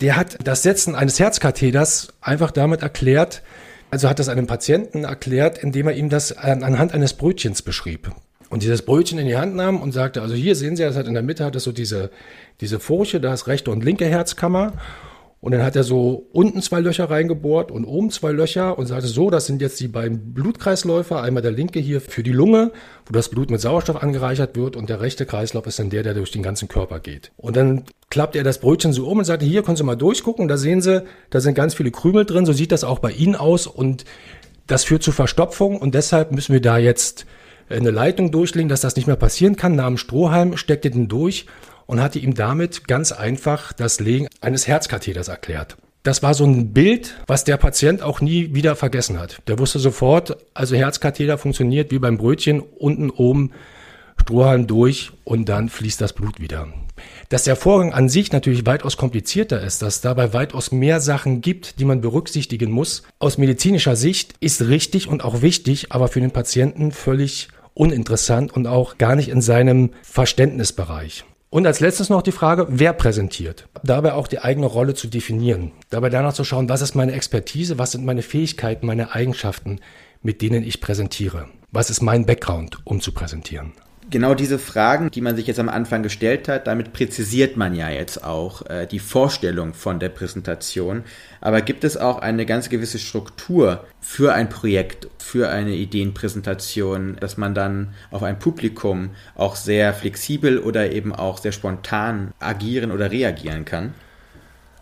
der 0.00 0.16
hat 0.16 0.38
das 0.42 0.62
Setzen 0.62 0.94
eines 0.94 1.20
Herzkatheters 1.20 2.14
einfach 2.22 2.50
damit 2.50 2.80
erklärt, 2.80 3.42
also 3.90 4.08
hat 4.08 4.18
das 4.18 4.30
einem 4.30 4.46
Patienten 4.46 5.04
erklärt, 5.04 5.58
indem 5.58 5.88
er 5.88 5.94
ihm 5.94 6.08
das 6.08 6.32
anhand 6.32 6.94
eines 6.94 7.12
Brötchens 7.12 7.60
beschrieb. 7.60 8.10
Und 8.48 8.62
dieses 8.62 8.80
Brötchen 8.80 9.18
in 9.18 9.26
die 9.26 9.36
Hand 9.36 9.54
nahm 9.54 9.82
und 9.82 9.92
sagte, 9.92 10.22
also 10.22 10.34
hier 10.34 10.56
sehen 10.56 10.74
Sie, 10.74 10.84
das 10.84 10.96
hat 10.96 11.06
in 11.06 11.12
der 11.12 11.22
Mitte 11.22 11.44
hat 11.44 11.54
es 11.54 11.64
so 11.64 11.72
diese, 11.72 12.10
diese 12.62 12.80
Furche, 12.80 13.20
da 13.20 13.34
ist 13.34 13.46
rechte 13.46 13.70
und 13.70 13.84
linke 13.84 14.06
Herzkammer. 14.06 14.72
Und 15.42 15.52
dann 15.52 15.62
hat 15.62 15.74
er 15.74 15.84
so 15.84 16.26
unten 16.32 16.60
zwei 16.60 16.80
Löcher 16.80 17.08
reingebohrt 17.08 17.70
und 17.70 17.86
oben 17.86 18.10
zwei 18.10 18.30
Löcher 18.30 18.76
und 18.76 18.86
sagte 18.86 19.06
so, 19.06 19.30
das 19.30 19.46
sind 19.46 19.62
jetzt 19.62 19.80
die 19.80 19.88
beiden 19.88 20.34
Blutkreisläufer. 20.34 21.22
Einmal 21.22 21.42
der 21.42 21.52
linke 21.52 21.80
hier 21.80 22.02
für 22.02 22.22
die 22.22 22.32
Lunge, 22.32 22.72
wo 23.06 23.12
das 23.14 23.30
Blut 23.30 23.50
mit 23.50 23.58
Sauerstoff 23.58 24.02
angereichert 24.02 24.54
wird 24.54 24.76
und 24.76 24.90
der 24.90 25.00
rechte 25.00 25.24
Kreislauf 25.24 25.66
ist 25.66 25.78
dann 25.78 25.88
der, 25.88 26.02
der 26.02 26.12
durch 26.12 26.30
den 26.30 26.42
ganzen 26.42 26.68
Körper 26.68 27.00
geht. 27.00 27.32
Und 27.38 27.56
dann 27.56 27.84
klappte 28.10 28.36
er 28.36 28.44
das 28.44 28.58
Brötchen 28.58 28.92
so 28.92 29.08
um 29.08 29.18
und 29.18 29.24
sagte, 29.24 29.46
hier 29.46 29.62
können 29.62 29.78
Sie 29.78 29.82
mal 29.82 29.96
durchgucken, 29.96 30.46
da 30.46 30.58
sehen 30.58 30.82
Sie, 30.82 31.04
da 31.30 31.40
sind 31.40 31.54
ganz 31.54 31.72
viele 31.72 31.90
Krümel 31.90 32.26
drin, 32.26 32.44
so 32.44 32.52
sieht 32.52 32.70
das 32.70 32.84
auch 32.84 32.98
bei 32.98 33.10
Ihnen 33.10 33.34
aus 33.34 33.66
und 33.66 34.04
das 34.66 34.84
führt 34.84 35.02
zu 35.02 35.10
Verstopfung 35.10 35.78
und 35.78 35.94
deshalb 35.94 36.32
müssen 36.32 36.52
wir 36.52 36.60
da 36.60 36.76
jetzt 36.76 37.24
eine 37.70 37.90
Leitung 37.90 38.30
durchlegen, 38.30 38.68
dass 38.68 38.82
das 38.82 38.96
nicht 38.96 39.06
mehr 39.06 39.16
passieren 39.16 39.56
kann. 39.56 39.74
Nahm 39.74 39.96
Strohhalm, 39.96 40.58
steckte 40.58 40.90
den 40.90 41.08
durch 41.08 41.46
und 41.86 42.00
hatte 42.00 42.18
ihm 42.18 42.34
damit 42.34 42.86
ganz 42.88 43.12
einfach 43.12 43.72
das 43.72 44.00
Legen 44.00 44.28
eines 44.40 44.66
Herzkatheters 44.66 45.28
erklärt. 45.28 45.76
Das 46.02 46.22
war 46.22 46.32
so 46.32 46.44
ein 46.44 46.72
Bild, 46.72 47.14
was 47.26 47.44
der 47.44 47.58
Patient 47.58 48.00
auch 48.00 48.22
nie 48.22 48.54
wieder 48.54 48.74
vergessen 48.74 49.18
hat. 49.18 49.42
Der 49.48 49.58
wusste 49.58 49.78
sofort, 49.78 50.36
also 50.54 50.74
Herzkatheter 50.74 51.36
funktioniert 51.36 51.90
wie 51.90 51.98
beim 51.98 52.16
Brötchen, 52.16 52.60
unten 52.60 53.10
oben 53.10 53.50
Strohhalm 54.20 54.66
durch 54.66 55.12
und 55.24 55.48
dann 55.48 55.68
fließt 55.68 56.00
das 56.00 56.12
Blut 56.12 56.40
wieder. 56.40 56.68
Dass 57.28 57.44
der 57.44 57.56
Vorgang 57.56 57.92
an 57.92 58.08
sich 58.08 58.32
natürlich 58.32 58.66
weitaus 58.66 58.96
komplizierter 58.96 59.60
ist, 59.60 59.82
dass 59.82 60.00
dabei 60.00 60.32
weitaus 60.32 60.72
mehr 60.72 61.00
Sachen 61.00 61.40
gibt, 61.40 61.80
die 61.80 61.84
man 61.84 62.00
berücksichtigen 62.00 62.70
muss, 62.70 63.02
aus 63.18 63.38
medizinischer 63.38 63.96
Sicht 63.96 64.34
ist 64.40 64.62
richtig 64.62 65.08
und 65.08 65.24
auch 65.24 65.42
wichtig, 65.42 65.92
aber 65.92 66.08
für 66.08 66.20
den 66.20 66.30
Patienten 66.30 66.92
völlig 66.92 67.48
uninteressant 67.74 68.52
und 68.52 68.66
auch 68.66 68.98
gar 68.98 69.16
nicht 69.16 69.28
in 69.28 69.40
seinem 69.40 69.90
Verständnisbereich. 70.02 71.24
Und 71.52 71.66
als 71.66 71.80
letztes 71.80 72.10
noch 72.10 72.22
die 72.22 72.30
Frage, 72.30 72.66
wer 72.70 72.92
präsentiert? 72.92 73.68
Dabei 73.82 74.12
auch 74.12 74.28
die 74.28 74.38
eigene 74.38 74.66
Rolle 74.66 74.94
zu 74.94 75.08
definieren. 75.08 75.72
Dabei 75.90 76.08
danach 76.08 76.32
zu 76.32 76.44
schauen, 76.44 76.68
was 76.68 76.80
ist 76.80 76.94
meine 76.94 77.10
Expertise, 77.12 77.76
was 77.76 77.90
sind 77.90 78.04
meine 78.04 78.22
Fähigkeiten, 78.22 78.86
meine 78.86 79.16
Eigenschaften, 79.16 79.80
mit 80.22 80.42
denen 80.42 80.62
ich 80.62 80.80
präsentiere. 80.80 81.48
Was 81.72 81.90
ist 81.90 82.02
mein 82.02 82.24
Background, 82.24 82.78
um 82.84 83.00
zu 83.00 83.10
präsentieren? 83.12 83.72
Genau 84.10 84.34
diese 84.34 84.58
Fragen, 84.58 85.10
die 85.10 85.20
man 85.20 85.36
sich 85.36 85.46
jetzt 85.46 85.60
am 85.60 85.68
Anfang 85.68 86.02
gestellt 86.02 86.48
hat, 86.48 86.66
damit 86.66 86.92
präzisiert 86.92 87.56
man 87.56 87.74
ja 87.74 87.88
jetzt 87.88 88.24
auch 88.24 88.66
äh, 88.66 88.86
die 88.86 88.98
Vorstellung 88.98 89.74
von 89.74 89.98
der 90.00 90.08
Präsentation. 90.08 91.04
Aber 91.40 91.60
gibt 91.62 91.84
es 91.84 91.96
auch 91.96 92.18
eine 92.18 92.44
ganz 92.46 92.68
gewisse 92.68 92.98
Struktur 92.98 93.84
für 94.00 94.34
ein 94.34 94.48
Projekt, 94.48 95.08
für 95.18 95.48
eine 95.48 95.74
Ideenpräsentation, 95.74 97.16
dass 97.20 97.36
man 97.36 97.54
dann 97.54 97.94
auf 98.10 98.22
ein 98.22 98.38
Publikum 98.38 99.10
auch 99.34 99.56
sehr 99.56 99.94
flexibel 99.94 100.58
oder 100.58 100.92
eben 100.92 101.14
auch 101.14 101.38
sehr 101.38 101.52
spontan 101.52 102.32
agieren 102.38 102.90
oder 102.90 103.10
reagieren 103.10 103.64
kann? 103.64 103.94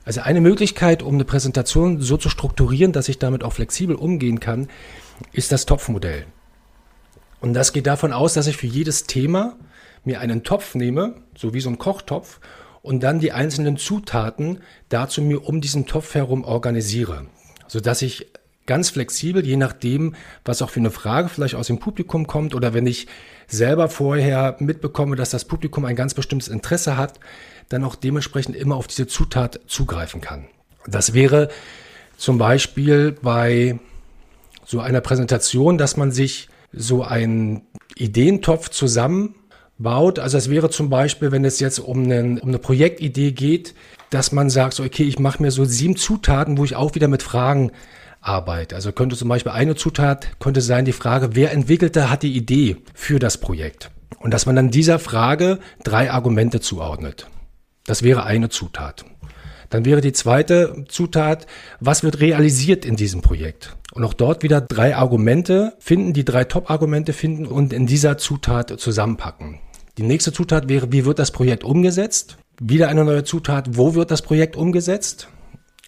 Also 0.04 0.22
eine 0.22 0.40
Möglichkeit, 0.40 1.02
um 1.02 1.14
eine 1.14 1.24
Präsentation 1.26 2.00
so 2.00 2.16
zu 2.16 2.31
strukturieren, 2.31 2.92
dass 2.92 3.10
ich 3.10 3.19
damit 3.19 3.44
auch 3.44 3.52
flexibel 3.52 3.94
umgehen 3.94 4.40
kann, 4.40 4.69
ist 5.32 5.52
das 5.52 5.66
Topfmodell. 5.66 6.24
Und 7.40 7.55
das 7.55 7.73
geht 7.73 7.87
davon 7.87 8.12
aus, 8.12 8.35
dass 8.35 8.46
ich 8.46 8.56
für 8.56 8.67
jedes 8.67 9.05
Thema 9.05 9.56
mir 10.05 10.20
einen 10.20 10.43
Topf 10.43 10.75
nehme, 10.75 11.14
so 11.37 11.55
wie 11.55 11.61
so 11.61 11.70
ein 11.70 11.79
Kochtopf, 11.79 12.40
und 12.82 13.02
dann 13.02 13.20
die 13.20 13.32
einzelnen 13.32 13.76
Zutaten 13.76 14.61
dazu 14.88 15.20
mir 15.23 15.44
um 15.44 15.61
diesen 15.61 15.87
Topf 15.87 16.14
herum 16.14 16.44
organisiere, 16.44 17.26
sodass 17.67 18.02
ich 18.02 18.26
ganz 18.67 18.90
flexibel, 18.90 19.44
je 19.44 19.56
nachdem, 19.56 20.14
was 20.44 20.62
auch 20.62 20.70
für 20.70 20.81
eine 20.81 20.90
Frage 20.90 21.29
vielleicht 21.29 21.55
aus 21.55 21.67
dem 21.67 21.79
Publikum 21.81 22.26
kommt 22.26 22.55
oder 22.55 22.75
wenn 22.75 22.87
ich 22.87 23.06
selber 23.46 23.88
vorher 23.88 24.56
mitbekomme, 24.58 25.17
dass 25.17 25.31
das 25.31 25.46
Publikum 25.46 25.84
ein 25.84 25.96
ganz 25.96 26.14
bestimmtes 26.14 26.49
Interesse 26.49 26.96
hat, 26.96 27.19
dann 27.70 27.82
auch 27.82 27.94
dementsprechend 27.94 28.56
immer 28.56 28.76
auf 28.76 28.87
diese 28.87 29.06
Zutat 29.06 29.61
zugreifen 29.67 30.20
kann. 30.20 30.46
Das 30.87 31.14
wäre 31.14 31.49
zum 32.17 32.38
Beispiel 32.38 33.12
bei 33.23 33.79
so 34.64 34.81
einer 34.81 35.00
Präsentation, 35.00 35.79
dass 35.79 35.96
man 35.96 36.12
sich 36.12 36.49
so 36.72 37.03
einen 37.03 37.63
Ideentopf 37.96 38.69
zusammenbaut. 38.70 40.19
Also 40.19 40.39
es 40.39 40.51
wäre 40.51 40.70
zum 40.70 40.91
Beispiel, 40.91 41.32
wenn 41.32 41.44
es 41.44 41.60
jetzt 41.60 41.79
um, 41.79 42.05
einen, 42.05 42.39
um 42.39 42.48
eine 42.48 42.58
Projektidee 42.58 43.32
geht, 43.32 43.75
dass 44.10 44.32
man 44.32 44.51
sagt, 44.51 44.75
so, 44.75 44.82
okay, 44.82 45.05
ich 45.05 45.19
mache 45.19 45.43
mir 45.43 45.51
so 45.51 45.65
sieben 45.65 45.96
Zutaten, 45.96 46.58
wo 46.58 46.65
ich 46.65 46.77
auch 46.77 46.94
wieder 46.94 47.08
mit 47.08 47.22
Fragen 47.22 47.72
arbeite. 48.20 48.75
Also 48.75 48.93
könnte 48.93 49.17
zum 49.17 49.29
Beispiel 49.29 49.53
eine 49.53 49.75
Zutat 49.75 50.29
könnte 50.41 50.60
sein 50.60 50.84
die 50.84 50.93
Frage, 50.93 51.34
wer 51.34 51.53
entwickelte, 51.53 52.10
hat 52.10 52.22
die 52.22 52.37
Idee 52.37 52.77
für 52.94 53.19
das 53.19 53.39
Projekt? 53.39 53.91
Und 54.19 54.34
dass 54.34 54.46
man 54.46 54.56
dann 54.56 54.70
dieser 54.70 54.98
Frage 54.98 55.58
drei 55.84 56.10
Argumente 56.10 56.60
zuordnet. 56.60 57.27
Das 57.87 58.03
wäre 58.03 58.25
eine 58.25 58.48
Zutat. 58.48 59.05
Dann 59.70 59.84
wäre 59.84 60.01
die 60.01 60.13
zweite 60.13 60.84
Zutat, 60.89 61.46
was 61.81 62.03
wird 62.03 62.20
realisiert 62.20 62.84
in 62.84 62.96
diesem 62.96 63.20
Projekt? 63.20 63.77
Und 63.93 64.05
auch 64.05 64.15
dort 64.15 64.43
wieder 64.43 64.60
drei 64.60 64.96
Argumente 64.96 65.75
finden, 65.79 66.13
die 66.13 66.25
drei 66.25 66.44
Top-Argumente 66.44 67.13
finden 67.13 67.46
und 67.46 67.72
in 67.72 67.87
dieser 67.87 68.17
Zutat 68.19 68.81
zusammenpacken. 68.81 69.60
Die 69.98 70.03
nächste 70.03 70.32
Zutat 70.32 70.69
wäre, 70.69 70.93
wie 70.93 71.05
wird 71.05 71.19
das 71.19 71.32
Projekt 71.32 71.65
umgesetzt? 71.65 72.39
Wieder 72.60 72.89
eine 72.89 73.05
neue 73.05 73.25
Zutat, 73.25 73.77
wo 73.77 73.94
wird 73.94 74.10
das 74.10 74.22
Projekt 74.22 74.56
umgesetzt? 74.56 75.29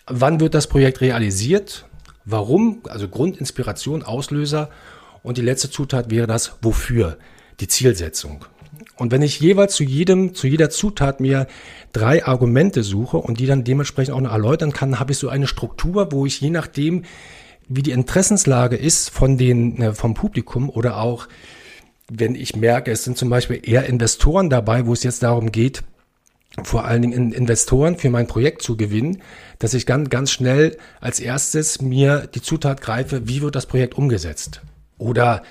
Wann 0.07 0.41
wird 0.41 0.55
das 0.55 0.67
Projekt 0.67 1.01
realisiert? 1.01 1.87
Warum? 2.25 2.81
Also 2.89 3.09
Grund, 3.09 3.39
Inspiration, 3.39 4.03
Auslöser. 4.03 4.71
Und 5.23 5.39
die 5.39 5.43
letzte 5.43 5.71
Zutat 5.71 6.11
wäre 6.11 6.27
das 6.27 6.57
Wofür? 6.63 7.19
Die 7.61 7.69
Zielsetzung. 7.69 8.45
Und 9.01 9.13
wenn 9.13 9.23
ich 9.23 9.41
jeweils 9.41 9.75
zu 9.75 9.83
jedem, 9.83 10.35
zu 10.35 10.47
jeder 10.47 10.69
Zutat 10.69 11.21
mir 11.21 11.47
drei 11.93 12.23
Argumente 12.23 12.83
suche 12.83 13.17
und 13.17 13.41
die 13.41 13.47
dann 13.47 13.65
dementsprechend 13.65 14.15
auch 14.15 14.21
noch 14.21 14.31
erläutern 14.31 14.75
kann, 14.75 15.01
habe 15.01 15.13
ich 15.13 15.19
so 15.19 15.31
eine 15.31 15.47
Struktur, 15.47 16.13
wo 16.13 16.27
ich 16.27 16.39
je 16.43 16.51
nachdem, 16.51 17.05
wie 17.67 17.83
die 17.83 17.93
Interessenslage 17.93 18.77
ist 18.77 19.09
von 19.09 19.39
den, 19.39 19.81
äh, 19.81 19.95
vom 19.95 20.13
Publikum 20.13 20.69
oder 20.69 20.99
auch, 20.99 21.29
wenn 22.11 22.35
ich 22.35 22.57
merke, 22.57 22.91
es 22.91 23.03
sind 23.03 23.17
zum 23.17 23.31
Beispiel 23.31 23.63
eher 23.63 23.87
Investoren 23.87 24.51
dabei, 24.51 24.85
wo 24.85 24.93
es 24.93 25.03
jetzt 25.03 25.23
darum 25.23 25.51
geht, 25.51 25.83
vor 26.63 26.85
allen 26.85 27.01
Dingen 27.01 27.33
Investoren 27.33 27.97
für 27.97 28.11
mein 28.11 28.27
Projekt 28.27 28.61
zu 28.61 28.77
gewinnen, 28.77 29.23
dass 29.61 29.73
ich 29.73 29.87
ganz, 29.87 30.11
ganz 30.11 30.31
schnell 30.31 30.77
als 31.01 31.21
erstes 31.21 31.81
mir 31.81 32.29
die 32.35 32.43
Zutat 32.43 32.83
greife, 32.83 33.27
wie 33.29 33.41
wird 33.41 33.57
das 33.57 33.65
Projekt 33.65 33.95
umgesetzt? 33.95 34.61
Oder 34.99 35.43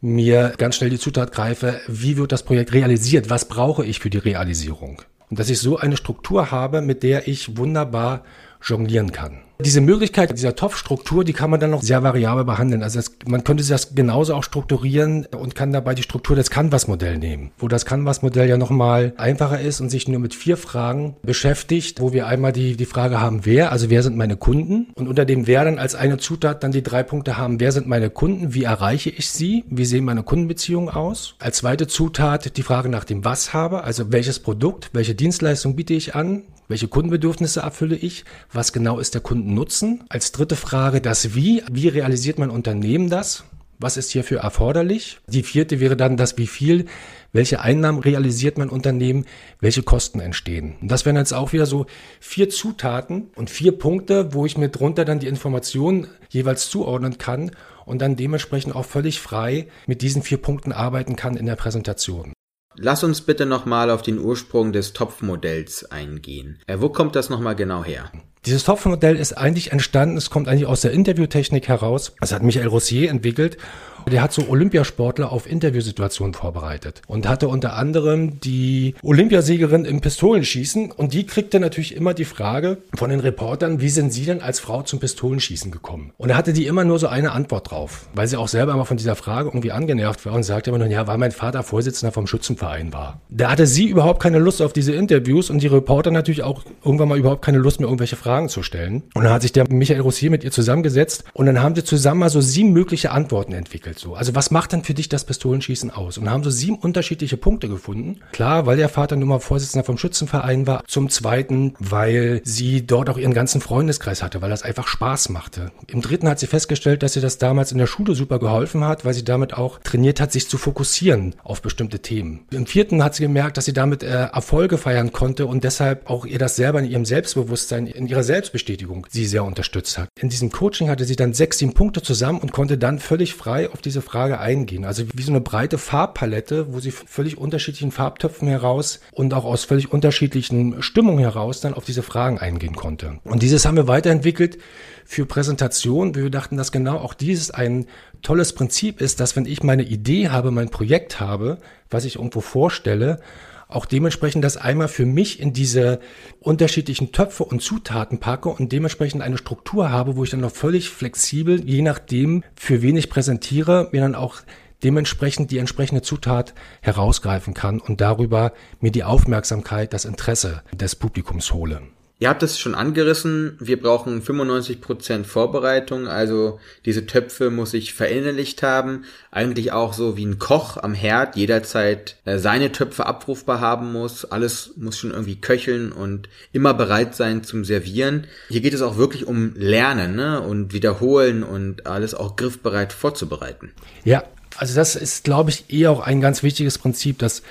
mir 0.00 0.54
ganz 0.58 0.76
schnell 0.76 0.90
die 0.90 0.98
Zutat 0.98 1.32
greife, 1.32 1.80
wie 1.88 2.16
wird 2.16 2.32
das 2.32 2.42
Projekt 2.42 2.72
realisiert? 2.72 3.30
Was 3.30 3.48
brauche 3.48 3.84
ich 3.84 4.00
für 4.00 4.10
die 4.10 4.18
Realisierung? 4.18 5.02
Und 5.30 5.38
dass 5.38 5.50
ich 5.50 5.58
so 5.58 5.76
eine 5.76 5.96
Struktur 5.96 6.50
habe, 6.50 6.80
mit 6.80 7.02
der 7.02 7.28
ich 7.28 7.56
wunderbar 7.56 8.24
jonglieren 8.62 9.12
kann. 9.12 9.42
Diese 9.60 9.80
Möglichkeit 9.80 10.30
dieser 10.30 10.54
Topfstruktur, 10.54 11.24
die 11.24 11.32
kann 11.32 11.50
man 11.50 11.58
dann 11.58 11.72
noch 11.72 11.82
sehr 11.82 12.04
variabel 12.04 12.44
behandeln. 12.44 12.84
Also 12.84 13.00
das, 13.00 13.10
man 13.26 13.42
könnte 13.42 13.64
das 13.66 13.96
genauso 13.96 14.36
auch 14.36 14.44
strukturieren 14.44 15.26
und 15.26 15.56
kann 15.56 15.72
dabei 15.72 15.96
die 15.96 16.04
Struktur 16.04 16.36
des 16.36 16.50
Canvas-Modell 16.50 17.18
nehmen, 17.18 17.50
wo 17.58 17.66
das 17.66 17.84
Canvas-Modell 17.84 18.48
ja 18.48 18.56
nochmal 18.56 19.14
einfacher 19.16 19.60
ist 19.60 19.80
und 19.80 19.90
sich 19.90 20.06
nur 20.06 20.20
mit 20.20 20.32
vier 20.32 20.56
Fragen 20.56 21.16
beschäftigt, 21.24 22.00
wo 22.00 22.12
wir 22.12 22.28
einmal 22.28 22.52
die, 22.52 22.76
die 22.76 22.84
Frage 22.84 23.20
haben, 23.20 23.46
wer, 23.46 23.72
also 23.72 23.90
wer 23.90 24.04
sind 24.04 24.16
meine 24.16 24.36
Kunden? 24.36 24.92
Und 24.94 25.08
unter 25.08 25.24
dem 25.24 25.48
wer 25.48 25.64
dann 25.64 25.80
als 25.80 25.96
eine 25.96 26.18
Zutat 26.18 26.62
dann 26.62 26.70
die 26.70 26.84
drei 26.84 27.02
Punkte 27.02 27.36
haben, 27.36 27.58
wer 27.58 27.72
sind 27.72 27.88
meine 27.88 28.10
Kunden, 28.10 28.54
wie 28.54 28.62
erreiche 28.62 29.10
ich 29.10 29.28
sie, 29.28 29.64
wie 29.68 29.86
sehen 29.86 30.04
meine 30.04 30.22
Kundenbeziehungen 30.22 30.88
aus? 30.88 31.34
Als 31.40 31.56
zweite 31.58 31.88
Zutat 31.88 32.56
die 32.56 32.62
Frage 32.62 32.88
nach 32.88 33.02
dem 33.02 33.24
Was 33.24 33.54
habe, 33.54 33.82
also 33.82 34.12
welches 34.12 34.38
Produkt, 34.38 34.90
welche 34.92 35.16
Dienstleistung 35.16 35.74
biete 35.74 35.94
ich 35.94 36.14
an, 36.14 36.44
welche 36.68 36.86
Kundenbedürfnisse 36.86 37.60
erfülle 37.60 37.96
ich? 37.96 38.26
Was 38.52 38.74
genau 38.74 38.98
ist 38.98 39.14
der 39.14 39.22
Kundennutzen? 39.48 40.04
Als 40.10 40.30
dritte 40.32 40.56
Frage 40.56 41.00
das 41.00 41.34
Wie. 41.34 41.62
Wie 41.72 41.88
realisiert 41.88 42.38
mein 42.38 42.50
Unternehmen 42.50 43.08
das? 43.08 43.44
Was 43.78 43.96
ist 43.96 44.10
hierfür 44.10 44.40
erforderlich? 44.40 45.20
Die 45.26 45.42
vierte 45.42 45.80
wäre 45.80 45.96
dann 45.96 46.18
das 46.18 46.36
Wie 46.36 46.46
viel. 46.46 46.84
Welche 47.32 47.60
Einnahmen 47.62 48.00
realisiert 48.00 48.58
mein 48.58 48.68
Unternehmen? 48.68 49.24
Welche 49.58 49.82
Kosten 49.82 50.20
entstehen? 50.20 50.76
Und 50.82 50.90
das 50.90 51.06
wären 51.06 51.16
jetzt 51.16 51.32
auch 51.32 51.54
wieder 51.54 51.64
so 51.64 51.86
vier 52.20 52.50
Zutaten 52.50 53.30
und 53.36 53.48
vier 53.48 53.72
Punkte, 53.72 54.34
wo 54.34 54.44
ich 54.44 54.58
mir 54.58 54.68
drunter 54.68 55.06
dann 55.06 55.18
die 55.18 55.28
Informationen 55.28 56.08
jeweils 56.28 56.68
zuordnen 56.68 57.16
kann 57.16 57.52
und 57.86 58.02
dann 58.02 58.16
dementsprechend 58.16 58.76
auch 58.76 58.84
völlig 58.84 59.18
frei 59.18 59.68
mit 59.86 60.02
diesen 60.02 60.20
vier 60.22 60.38
Punkten 60.38 60.72
arbeiten 60.72 61.16
kann 61.16 61.38
in 61.38 61.46
der 61.46 61.56
Präsentation. 61.56 62.34
Lass 62.80 63.02
uns 63.02 63.22
bitte 63.22 63.46
nochmal 63.46 63.90
auf 63.90 64.02
den 64.02 64.18
Ursprung 64.18 64.72
des 64.72 64.92
Topfmodells 64.92 65.90
eingehen. 65.90 66.60
Äh, 66.66 66.80
wo 66.80 66.90
kommt 66.90 67.16
das 67.16 67.30
nochmal 67.30 67.56
genau 67.56 67.82
her? 67.82 68.12
Dieses 68.46 68.64
Topfmodell 68.64 69.16
ist 69.16 69.32
eigentlich 69.32 69.72
entstanden, 69.72 70.16
es 70.16 70.30
kommt 70.30 70.48
eigentlich 70.48 70.66
aus 70.66 70.82
der 70.82 70.92
Interviewtechnik 70.92 71.68
heraus. 71.68 72.12
Das 72.20 72.32
hat 72.32 72.42
Michael 72.42 72.68
Rossier 72.68 73.10
entwickelt 73.10 73.58
der 74.06 74.22
hat 74.22 74.32
so 74.32 74.48
Olympiasportler 74.48 75.32
auf 75.32 75.50
Interviewsituationen 75.50 76.34
vorbereitet 76.34 77.02
und 77.06 77.28
hatte 77.28 77.48
unter 77.48 77.74
anderem 77.74 78.40
die 78.40 78.94
Olympiasiegerin 79.02 79.84
im 79.84 80.00
Pistolenschießen 80.00 80.90
und 80.92 81.14
die 81.14 81.26
kriegte 81.26 81.60
natürlich 81.60 81.94
immer 81.94 82.14
die 82.14 82.24
Frage 82.24 82.78
von 82.94 83.10
den 83.10 83.20
Reportern, 83.20 83.80
wie 83.80 83.88
sind 83.88 84.12
Sie 84.12 84.24
denn 84.24 84.40
als 84.40 84.60
Frau 84.60 84.82
zum 84.82 85.00
Pistolenschießen 85.00 85.70
gekommen? 85.70 86.12
Und 86.16 86.30
er 86.30 86.36
hatte 86.36 86.52
die 86.52 86.66
immer 86.66 86.84
nur 86.84 86.98
so 86.98 87.08
eine 87.08 87.32
Antwort 87.32 87.70
drauf, 87.70 88.08
weil 88.14 88.26
sie 88.26 88.36
auch 88.36 88.48
selber 88.48 88.72
immer 88.72 88.84
von 88.84 88.96
dieser 88.96 89.16
Frage 89.16 89.48
irgendwie 89.48 89.72
angenervt 89.72 90.24
war 90.26 90.34
und 90.34 90.42
sagte 90.42 90.70
immer 90.70 90.78
nur, 90.78 90.88
ja, 90.88 91.06
weil 91.06 91.18
mein 91.18 91.32
Vater 91.32 91.62
Vorsitzender 91.62 92.12
vom 92.12 92.26
Schützenverein 92.26 92.92
war. 92.92 93.20
Da 93.28 93.50
hatte 93.50 93.66
sie 93.66 93.86
überhaupt 93.86 94.22
keine 94.22 94.38
Lust 94.38 94.62
auf 94.62 94.72
diese 94.72 94.92
Interviews 94.92 95.50
und 95.50 95.62
die 95.62 95.66
Reporter 95.66 96.10
natürlich 96.10 96.42
auch 96.42 96.64
irgendwann 96.84 97.08
mal 97.08 97.18
überhaupt 97.18 97.44
keine 97.44 97.58
Lust 97.58 97.80
mehr, 97.80 97.88
irgendwelche 97.88 98.16
Fragen 98.16 98.48
zu 98.48 98.62
stellen. 98.62 99.02
Und 99.14 99.24
dann 99.24 99.32
hat 99.32 99.42
sich 99.42 99.52
der 99.52 99.70
Michael 99.70 100.00
Rossier 100.00 100.30
mit 100.30 100.44
ihr 100.44 100.50
zusammengesetzt 100.50 101.24
und 101.32 101.46
dann 101.46 101.62
haben 101.62 101.74
sie 101.74 101.84
zusammen 101.84 102.20
mal 102.20 102.30
so 102.30 102.40
sieben 102.40 102.72
mögliche 102.72 103.10
Antworten 103.10 103.52
entwickelt 103.52 103.87
so. 103.96 104.16
Also 104.16 104.34
was 104.34 104.50
macht 104.50 104.72
denn 104.72 104.82
für 104.82 104.94
dich 104.94 105.08
das 105.08 105.24
Pistolenschießen 105.24 105.90
aus? 105.90 106.18
Und 106.18 106.24
da 106.24 106.32
haben 106.32 106.42
so 106.42 106.50
sieben 106.50 106.76
unterschiedliche 106.76 107.36
Punkte 107.36 107.68
gefunden. 107.68 108.20
Klar, 108.32 108.66
weil 108.66 108.76
der 108.76 108.88
Vater 108.88 109.14
nun 109.14 109.28
mal 109.28 109.38
Vorsitzender 109.38 109.84
vom 109.84 109.98
Schützenverein 109.98 110.66
war. 110.66 110.82
Zum 110.86 111.08
Zweiten, 111.08 111.74
weil 111.78 112.40
sie 112.44 112.86
dort 112.86 113.08
auch 113.08 113.18
ihren 113.18 113.34
ganzen 113.34 113.60
Freundeskreis 113.60 114.22
hatte, 114.22 114.42
weil 114.42 114.50
das 114.50 114.62
einfach 114.62 114.88
Spaß 114.88 115.28
machte. 115.28 115.70
Im 115.86 116.02
Dritten 116.02 116.28
hat 116.28 116.40
sie 116.40 116.46
festgestellt, 116.48 117.02
dass 117.02 117.12
sie 117.12 117.20
das 117.20 117.38
damals 117.38 117.72
in 117.72 117.78
der 117.78 117.86
Schule 117.86 118.14
super 118.14 118.38
geholfen 118.38 118.84
hat, 118.84 119.04
weil 119.04 119.14
sie 119.14 119.24
damit 119.24 119.54
auch 119.54 119.78
trainiert 119.78 120.20
hat, 120.20 120.32
sich 120.32 120.48
zu 120.48 120.58
fokussieren 120.58 121.34
auf 121.44 121.62
bestimmte 121.62 122.00
Themen. 122.00 122.40
Im 122.50 122.66
Vierten 122.66 123.04
hat 123.04 123.14
sie 123.14 123.22
gemerkt, 123.22 123.56
dass 123.56 123.66
sie 123.66 123.72
damit 123.72 124.02
äh, 124.02 124.06
Erfolge 124.08 124.78
feiern 124.78 125.12
konnte 125.12 125.46
und 125.46 125.64
deshalb 125.64 126.10
auch 126.10 126.26
ihr 126.26 126.38
das 126.38 126.56
selber 126.56 126.80
in 126.80 126.90
ihrem 126.90 127.04
Selbstbewusstsein, 127.04 127.86
in 127.86 128.06
ihrer 128.06 128.22
Selbstbestätigung 128.22 129.06
sie 129.10 129.26
sehr 129.26 129.44
unterstützt 129.44 129.98
hat. 129.98 130.08
In 130.18 130.28
diesem 130.28 130.50
Coaching 130.50 130.88
hatte 130.88 131.04
sie 131.04 131.16
dann 131.16 131.34
sechs, 131.34 131.58
sieben 131.58 131.74
Punkte 131.74 132.02
zusammen 132.02 132.40
und 132.40 132.52
konnte 132.52 132.78
dann 132.78 132.98
völlig 132.98 133.34
frei 133.34 133.70
auf 133.70 133.77
diese 133.80 134.02
Frage 134.02 134.38
eingehen. 134.38 134.84
Also 134.84 135.04
wie 135.14 135.22
so 135.22 135.32
eine 135.32 135.40
breite 135.40 135.78
Farbpalette, 135.78 136.72
wo 136.72 136.80
sie 136.80 136.90
völlig 136.90 137.38
unterschiedlichen 137.38 137.90
Farbtöpfen 137.90 138.48
heraus 138.48 139.00
und 139.12 139.34
auch 139.34 139.44
aus 139.44 139.64
völlig 139.64 139.92
unterschiedlichen 139.92 140.82
Stimmungen 140.82 141.20
heraus 141.20 141.60
dann 141.60 141.74
auf 141.74 141.84
diese 141.84 142.02
Fragen 142.02 142.38
eingehen 142.38 142.76
konnte. 142.76 143.18
Und 143.24 143.42
dieses 143.42 143.66
haben 143.66 143.76
wir 143.76 143.88
weiterentwickelt 143.88 144.58
für 145.04 145.24
Präsentationen, 145.26 146.14
wir 146.14 146.30
dachten, 146.30 146.56
dass 146.56 146.72
genau 146.72 146.98
auch 146.98 147.14
dieses 147.14 147.50
ein 147.50 147.86
tolles 148.22 148.52
Prinzip 148.52 149.00
ist, 149.00 149.20
dass 149.20 149.36
wenn 149.36 149.46
ich 149.46 149.62
meine 149.62 149.82
Idee 149.82 150.28
habe, 150.28 150.50
mein 150.50 150.68
Projekt 150.68 151.20
habe, 151.20 151.58
was 151.90 152.04
ich 152.04 152.16
irgendwo 152.16 152.40
vorstelle, 152.40 153.20
auch 153.68 153.84
dementsprechend 153.84 154.42
das 154.42 154.56
einmal 154.56 154.88
für 154.88 155.04
mich 155.04 155.40
in 155.40 155.52
diese 155.52 156.00
unterschiedlichen 156.40 157.12
Töpfe 157.12 157.44
und 157.44 157.62
Zutaten 157.62 158.18
packe 158.18 158.48
und 158.48 158.72
dementsprechend 158.72 159.22
eine 159.22 159.36
Struktur 159.38 159.90
habe, 159.90 160.16
wo 160.16 160.24
ich 160.24 160.30
dann 160.30 160.40
noch 160.40 160.52
völlig 160.52 160.88
flexibel, 160.88 161.62
je 161.68 161.82
nachdem, 161.82 162.42
für 162.56 162.80
wen 162.80 162.96
ich 162.96 163.10
präsentiere, 163.10 163.88
mir 163.92 164.00
dann 164.00 164.14
auch 164.14 164.40
dementsprechend 164.82 165.50
die 165.50 165.58
entsprechende 165.58 166.02
Zutat 166.02 166.54
herausgreifen 166.80 167.52
kann 167.52 167.80
und 167.80 168.00
darüber 168.00 168.52
mir 168.80 168.90
die 168.90 169.04
Aufmerksamkeit, 169.04 169.92
das 169.92 170.04
Interesse 170.04 170.62
des 170.72 170.96
Publikums 170.96 171.52
hole. 171.52 171.82
Ihr 172.20 172.28
habt 172.28 172.42
es 172.42 172.58
schon 172.58 172.74
angerissen, 172.74 173.56
wir 173.60 173.80
brauchen 173.80 174.20
95% 174.22 175.22
Vorbereitung, 175.22 176.08
also 176.08 176.58
diese 176.84 177.06
Töpfe 177.06 177.50
muss 177.50 177.74
ich 177.74 177.94
verinnerlicht 177.94 178.64
haben, 178.64 179.04
eigentlich 179.30 179.70
auch 179.70 179.92
so 179.92 180.16
wie 180.16 180.26
ein 180.26 180.40
Koch 180.40 180.78
am 180.78 180.94
Herd 180.94 181.36
jederzeit 181.36 182.16
äh, 182.24 182.38
seine 182.38 182.72
Töpfe 182.72 183.06
abrufbar 183.06 183.60
haben 183.60 183.92
muss, 183.92 184.24
alles 184.24 184.72
muss 184.76 184.98
schon 184.98 185.12
irgendwie 185.12 185.40
köcheln 185.40 185.92
und 185.92 186.28
immer 186.52 186.74
bereit 186.74 187.14
sein 187.14 187.44
zum 187.44 187.64
Servieren. 187.64 188.26
Hier 188.48 188.62
geht 188.62 188.74
es 188.74 188.82
auch 188.82 188.96
wirklich 188.96 189.24
um 189.24 189.54
Lernen 189.54 190.16
ne? 190.16 190.40
und 190.40 190.72
Wiederholen 190.72 191.44
und 191.44 191.86
alles 191.86 192.14
auch 192.14 192.34
griffbereit 192.34 192.92
vorzubereiten. 192.92 193.72
Ja, 194.04 194.24
also 194.56 194.74
das 194.74 194.96
ist, 194.96 195.22
glaube 195.22 195.50
ich, 195.50 195.72
eh 195.72 195.86
auch 195.86 196.00
ein 196.00 196.20
ganz 196.20 196.42
wichtiges 196.42 196.78
Prinzip, 196.78 197.20
dass 197.20 197.42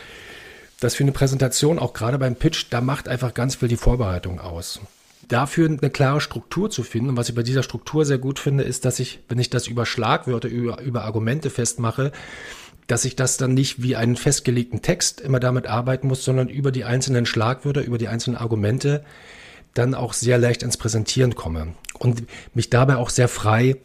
dass 0.80 0.96
für 0.96 1.04
eine 1.04 1.12
Präsentation, 1.12 1.80
auch 1.80 1.94
gerade 1.94 2.18
beim 2.18 2.36
Pitch, 2.36 2.68
da 2.70 2.82
macht 2.82 3.08
einfach 3.08 3.34
ganz 3.34 3.56
viel 3.56 3.68
die 3.68 3.78
Vorbereitung 3.78 4.40
aus. 4.40 4.80
Dafür 5.28 5.68
eine 5.68 5.90
klare 5.90 6.22
Struktur 6.22 6.70
zu 6.70 6.84
finden, 6.84 7.10
und 7.10 7.18
was 7.18 7.30
ich 7.30 7.36
bei 7.36 7.44
dieser 7.44 7.64
Struktur 7.64 8.06
sehr 8.06 8.18
gut 8.18 8.40
finde, 8.40 8.64
ist, 8.64 8.86
dass 8.86 9.00
ich, 9.00 9.20
wenn 9.28 9.40
ich 9.40 9.50
das 9.50 9.68
über 9.68 9.86
Schlagwörter, 9.86 10.48
über, 10.48 10.80
über 10.82 11.04
Argumente 11.04 11.50
festmache, 11.50 12.12
dass 12.86 13.04
ich 13.04 13.16
das 13.18 13.36
dann 13.36 13.54
nicht 13.54 13.82
wie 13.82 13.96
einen 13.96 14.16
festgelegten 14.16 14.82
Text 14.82 15.20
immer 15.20 15.42
damit 15.42 15.68
arbeiten 15.68 16.08
muss, 16.08 16.24
sondern 16.24 16.48
über 16.48 16.72
die 16.72 16.86
einzelnen 16.86 17.26
Schlagwörter, 17.26 17.84
über 17.84 17.98
die 17.98 18.08
einzelnen 18.08 18.38
Argumente 18.38 19.04
dann 19.74 19.94
auch 19.94 20.14
sehr 20.14 20.38
leicht 20.38 20.64
ins 20.64 20.78
Präsentieren 20.78 21.36
komme 21.36 21.74
und 22.00 22.24
mich 22.54 22.70
dabei 22.70 22.96
auch 22.96 23.10
sehr 23.10 23.28
frei, 23.28 23.76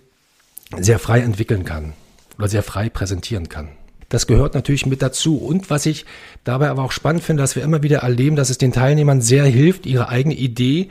sehr 0.79 0.99
frei 0.99 1.21
entwickeln 1.21 1.65
kann 1.65 1.95
oder 2.39 2.49
sehr 2.49 2.63
frei 2.63 2.89
präsentieren 2.89 3.49
kann. 3.49 3.71
Das 4.13 4.27
gehört 4.27 4.53
natürlich 4.53 4.85
mit 4.85 5.01
dazu. 5.01 5.39
Und 5.39 5.71
was 5.71 5.87
ich 5.87 6.05
dabei 6.45 6.69
aber 6.69 6.83
auch 6.83 6.93
spannend 6.93 7.23
finde, 7.23 7.43
dass 7.43 7.57
wir 7.57 7.63
immer 7.63 7.83
wieder 7.83 8.01
erleben, 8.01 8.37
dass 8.37 8.51
es 8.51 8.59
den 8.59 8.71
Teilnehmern 8.71 9.23
sehr 9.23 9.47
hilft, 9.47 9.87
ihre 9.87 10.11
eigene 10.11 10.35
Idee, 10.35 10.91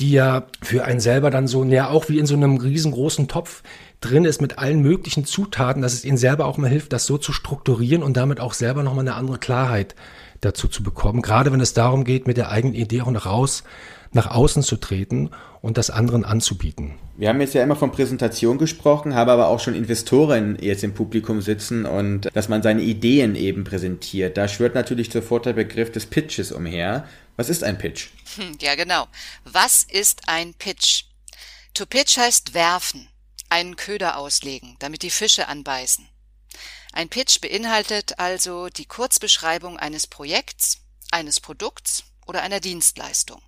die 0.00 0.12
ja 0.12 0.46
für 0.62 0.82
einen 0.86 0.98
selber 0.98 1.30
dann 1.30 1.46
so, 1.46 1.62
ja, 1.64 1.90
auch 1.90 2.08
wie 2.08 2.18
in 2.18 2.24
so 2.24 2.34
einem 2.34 2.56
riesengroßen 2.56 3.28
Topf 3.28 3.62
drin 4.00 4.24
ist 4.24 4.40
mit 4.40 4.56
allen 4.56 4.80
möglichen 4.80 5.26
Zutaten, 5.26 5.82
dass 5.82 5.92
es 5.92 6.06
ihnen 6.06 6.16
selber 6.16 6.46
auch 6.46 6.56
mal 6.56 6.70
hilft, 6.70 6.94
das 6.94 7.04
so 7.04 7.18
zu 7.18 7.34
strukturieren 7.34 8.02
und 8.02 8.16
damit 8.16 8.40
auch 8.40 8.54
selber 8.54 8.82
nochmal 8.82 9.06
eine 9.06 9.16
andere 9.16 9.36
Klarheit 9.36 9.94
dazu 10.40 10.68
zu 10.68 10.82
bekommen. 10.82 11.20
Gerade 11.20 11.52
wenn 11.52 11.60
es 11.60 11.74
darum 11.74 12.04
geht, 12.04 12.26
mit 12.26 12.38
der 12.38 12.48
eigenen 12.48 12.74
Idee 12.74 13.02
auch 13.02 13.10
nach 13.10 13.26
raus, 13.26 13.62
nach 14.12 14.30
außen 14.30 14.62
zu 14.62 14.76
treten 14.76 15.30
und 15.60 15.78
das 15.78 15.90
anderen 15.90 16.24
anzubieten. 16.24 16.94
Wir 17.16 17.28
haben 17.28 17.40
jetzt 17.40 17.54
ja 17.54 17.62
immer 17.62 17.76
von 17.76 17.90
Präsentation 17.90 18.58
gesprochen, 18.58 19.14
habe 19.14 19.32
aber 19.32 19.48
auch 19.48 19.58
schon 19.58 19.74
Investoren 19.74 20.56
jetzt 20.60 20.84
im 20.84 20.94
Publikum 20.94 21.42
sitzen 21.42 21.84
und 21.84 22.28
dass 22.32 22.48
man 22.48 22.62
seine 22.62 22.82
Ideen 22.82 23.34
eben 23.34 23.64
präsentiert. 23.64 24.36
Da 24.36 24.46
schwört 24.46 24.74
natürlich 24.74 25.10
sofort 25.10 25.46
der 25.46 25.52
Begriff 25.52 25.90
des 25.90 26.06
Pitches 26.06 26.52
umher. 26.52 27.08
Was 27.36 27.48
ist 27.48 27.64
ein 27.64 27.78
Pitch? 27.78 28.08
Hm, 28.36 28.56
ja, 28.60 28.74
genau. 28.76 29.08
Was 29.44 29.82
ist 29.82 30.28
ein 30.28 30.54
Pitch? 30.54 31.04
To 31.74 31.86
pitch 31.86 32.18
heißt 32.18 32.54
werfen, 32.54 33.08
einen 33.48 33.76
Köder 33.76 34.16
auslegen, 34.16 34.76
damit 34.78 35.02
die 35.02 35.10
Fische 35.10 35.48
anbeißen. 35.48 36.08
Ein 36.92 37.08
Pitch 37.08 37.40
beinhaltet 37.40 38.18
also 38.18 38.68
die 38.68 38.86
Kurzbeschreibung 38.86 39.76
eines 39.76 40.06
Projekts, 40.06 40.78
eines 41.10 41.40
Produkts 41.40 42.04
oder 42.26 42.42
einer 42.42 42.60
Dienstleistung. 42.60 43.42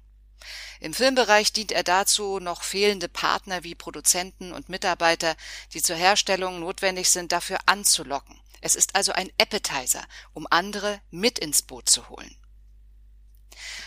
Im 0.80 0.94
Filmbereich 0.94 1.52
dient 1.52 1.72
er 1.72 1.82
dazu, 1.82 2.40
noch 2.40 2.62
fehlende 2.62 3.08
Partner 3.08 3.62
wie 3.64 3.74
Produzenten 3.74 4.52
und 4.52 4.70
Mitarbeiter, 4.70 5.36
die 5.74 5.82
zur 5.82 5.96
Herstellung 5.96 6.58
notwendig 6.58 7.10
sind, 7.10 7.32
dafür 7.32 7.58
anzulocken. 7.66 8.40
Es 8.62 8.74
ist 8.74 8.94
also 8.94 9.12
ein 9.12 9.30
Appetizer, 9.38 10.04
um 10.32 10.46
andere 10.50 11.00
mit 11.10 11.38
ins 11.38 11.60
Boot 11.62 11.88
zu 11.88 12.08
holen. 12.08 12.34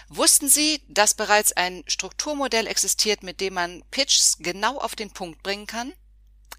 Wussten 0.08 0.48
Sie, 0.48 0.84
dass 0.88 1.16
bereits 1.16 1.52
ein 1.54 1.84
Strukturmodell 1.88 2.68
existiert, 2.68 3.24
mit 3.24 3.42
dem 3.42 3.56
man 3.56 3.84
Pitches 3.90 4.38
genau 4.40 4.78
auf 4.78 4.96
den 4.96 5.12
Punkt 5.12 5.42
bringen 5.42 5.66
kann? 5.66 5.94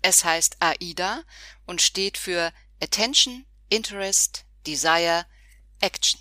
Es 0.02 0.24
heißt 0.24 0.56
AIDA 0.60 1.22
und 1.64 1.80
steht 1.80 2.18
für 2.18 2.52
Attention, 2.82 3.46
Interest, 3.68 4.44
Desire, 4.66 5.26
Action. 5.80 6.20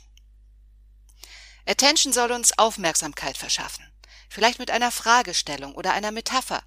Attention 1.65 2.13
soll 2.13 2.31
uns 2.31 2.57
Aufmerksamkeit 2.57 3.37
verschaffen. 3.37 3.92
Vielleicht 4.33 4.57
mit 4.57 4.71
einer 4.71 4.89
Fragestellung 4.89 5.75
oder 5.75 5.93
einer 5.93 6.09
Metapher, 6.09 6.63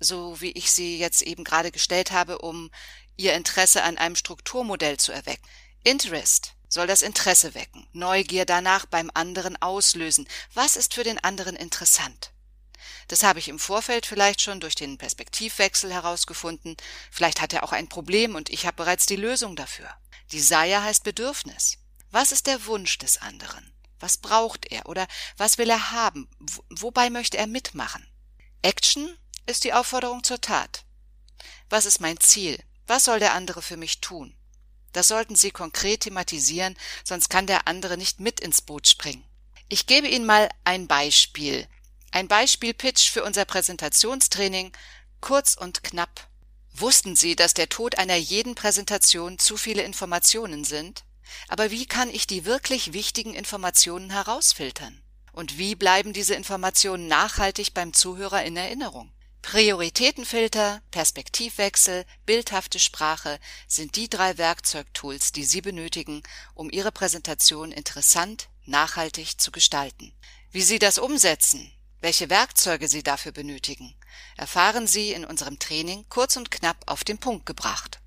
so 0.00 0.40
wie 0.40 0.50
ich 0.50 0.72
sie 0.72 0.98
jetzt 0.98 1.22
eben 1.22 1.44
gerade 1.44 1.70
gestellt 1.70 2.10
habe, 2.10 2.38
um 2.38 2.72
Ihr 3.16 3.34
Interesse 3.34 3.84
an 3.84 3.98
einem 3.98 4.16
Strukturmodell 4.16 4.96
zu 4.96 5.12
erwecken. 5.12 5.48
Interest 5.84 6.54
soll 6.68 6.88
das 6.88 7.02
Interesse 7.02 7.54
wecken, 7.54 7.86
Neugier 7.92 8.44
danach 8.46 8.86
beim 8.86 9.12
anderen 9.14 9.54
auslösen. 9.62 10.26
Was 10.54 10.74
ist 10.74 10.94
für 10.94 11.04
den 11.04 11.22
anderen 11.22 11.54
interessant? 11.54 12.32
Das 13.06 13.22
habe 13.22 13.38
ich 13.38 13.46
im 13.46 13.60
Vorfeld 13.60 14.06
vielleicht 14.06 14.40
schon 14.40 14.58
durch 14.58 14.74
den 14.74 14.98
Perspektivwechsel 14.98 15.92
herausgefunden. 15.92 16.76
Vielleicht 17.12 17.40
hat 17.40 17.52
er 17.52 17.62
auch 17.62 17.70
ein 17.70 17.88
Problem 17.88 18.34
und 18.34 18.50
ich 18.50 18.66
habe 18.66 18.74
bereits 18.74 19.06
die 19.06 19.14
Lösung 19.14 19.54
dafür. 19.54 19.88
Desire 20.32 20.82
heißt 20.82 21.04
Bedürfnis. 21.04 21.78
Was 22.10 22.32
ist 22.32 22.48
der 22.48 22.66
Wunsch 22.66 22.98
des 22.98 23.22
anderen? 23.22 23.73
Was 24.04 24.18
braucht 24.18 24.70
er 24.70 24.84
oder 24.84 25.08
was 25.38 25.56
will 25.56 25.70
er 25.70 25.90
haben? 25.90 26.28
Wobei 26.68 27.08
möchte 27.08 27.38
er 27.38 27.46
mitmachen? 27.46 28.06
Action 28.60 29.08
ist 29.46 29.64
die 29.64 29.72
Aufforderung 29.72 30.22
zur 30.22 30.42
Tat. 30.42 30.84
Was 31.70 31.86
ist 31.86 32.02
mein 32.02 32.20
Ziel? 32.20 32.62
Was 32.86 33.06
soll 33.06 33.18
der 33.18 33.32
andere 33.32 33.62
für 33.62 33.78
mich 33.78 34.02
tun? 34.02 34.36
Das 34.92 35.08
sollten 35.08 35.36
Sie 35.36 35.52
konkret 35.52 36.00
thematisieren, 36.00 36.76
sonst 37.02 37.30
kann 37.30 37.46
der 37.46 37.66
andere 37.66 37.96
nicht 37.96 38.20
mit 38.20 38.40
ins 38.40 38.60
Boot 38.60 38.88
springen. 38.88 39.24
Ich 39.70 39.86
gebe 39.86 40.06
Ihnen 40.06 40.26
mal 40.26 40.50
ein 40.64 40.86
Beispiel. 40.86 41.66
Ein 42.10 42.28
Beispiel-Pitch 42.28 43.10
für 43.10 43.24
unser 43.24 43.46
Präsentationstraining, 43.46 44.72
kurz 45.22 45.54
und 45.54 45.82
knapp. 45.82 46.28
Wussten 46.74 47.16
Sie, 47.16 47.36
dass 47.36 47.54
der 47.54 47.70
Tod 47.70 47.96
einer 47.96 48.16
jeden 48.16 48.54
Präsentation 48.54 49.38
zu 49.38 49.56
viele 49.56 49.82
Informationen 49.82 50.64
sind? 50.64 51.04
Aber 51.48 51.70
wie 51.70 51.86
kann 51.86 52.10
ich 52.10 52.26
die 52.26 52.44
wirklich 52.44 52.92
wichtigen 52.92 53.34
Informationen 53.34 54.10
herausfiltern? 54.10 55.02
Und 55.32 55.58
wie 55.58 55.74
bleiben 55.74 56.12
diese 56.12 56.34
Informationen 56.34 57.08
nachhaltig 57.08 57.74
beim 57.74 57.92
Zuhörer 57.92 58.44
in 58.44 58.56
Erinnerung? 58.56 59.12
Prioritätenfilter, 59.42 60.80
Perspektivwechsel, 60.90 62.06
bildhafte 62.24 62.78
Sprache 62.78 63.38
sind 63.68 63.96
die 63.96 64.08
drei 64.08 64.38
Werkzeugtools, 64.38 65.32
die 65.32 65.44
Sie 65.44 65.60
benötigen, 65.60 66.22
um 66.54 66.70
Ihre 66.70 66.90
Präsentation 66.90 67.70
interessant, 67.70 68.48
nachhaltig 68.64 69.38
zu 69.38 69.52
gestalten. 69.52 70.14
Wie 70.50 70.62
Sie 70.62 70.78
das 70.78 70.98
umsetzen, 70.98 71.70
welche 72.00 72.30
Werkzeuge 72.30 72.88
Sie 72.88 73.02
dafür 73.02 73.32
benötigen, 73.32 73.94
erfahren 74.36 74.86
Sie 74.86 75.12
in 75.12 75.24
unserem 75.24 75.58
Training 75.58 76.06
kurz 76.08 76.36
und 76.36 76.50
knapp 76.50 76.78
auf 76.86 77.04
den 77.04 77.18
Punkt 77.18 77.44
gebracht. 77.44 78.00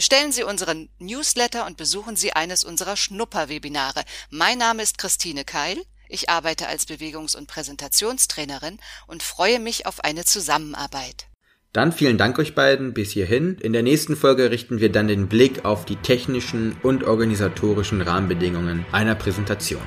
Bestellen 0.00 0.32
Sie 0.32 0.44
unseren 0.44 0.88
Newsletter 0.98 1.66
und 1.66 1.76
besuchen 1.76 2.16
Sie 2.16 2.32
eines 2.32 2.64
unserer 2.64 2.96
Schnupperwebinare. 2.96 4.00
Mein 4.30 4.56
Name 4.56 4.82
ist 4.82 4.96
Christine 4.96 5.44
Keil. 5.44 5.76
Ich 6.08 6.30
arbeite 6.30 6.68
als 6.68 6.86
Bewegungs- 6.86 7.36
und 7.36 7.48
Präsentationstrainerin 7.48 8.78
und 9.08 9.22
freue 9.22 9.60
mich 9.60 9.84
auf 9.84 10.02
eine 10.02 10.24
Zusammenarbeit. 10.24 11.26
Dann 11.74 11.92
vielen 11.92 12.16
Dank 12.16 12.38
euch 12.38 12.54
beiden 12.54 12.94
bis 12.94 13.10
hierhin. 13.10 13.58
In 13.58 13.74
der 13.74 13.82
nächsten 13.82 14.16
Folge 14.16 14.50
richten 14.50 14.80
wir 14.80 14.90
dann 14.90 15.06
den 15.06 15.28
Blick 15.28 15.66
auf 15.66 15.84
die 15.84 15.96
technischen 15.96 16.78
und 16.82 17.04
organisatorischen 17.04 18.00
Rahmenbedingungen 18.00 18.86
einer 18.92 19.16
Präsentation. 19.16 19.82